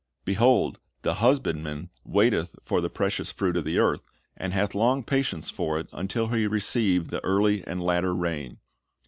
[0.21, 4.03] "^ "Behold, the husbandman waiteth for the precious fruit of the earth,
[4.35, 8.57] and hath long patience for it, until he receive the early and latter rain.